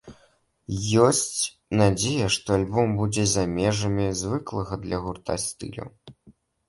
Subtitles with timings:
[1.07, 1.37] Ёсць
[1.81, 5.85] надзея, што альбом будзе за межамі звыклага для гурта стылю.